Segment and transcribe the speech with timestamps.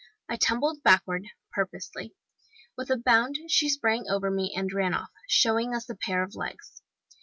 [0.27, 2.15] I tumbled backward, purposely.
[2.75, 6.33] With a bound she sprang over me, and ran off, showing us a pair of
[6.33, 6.81] legs!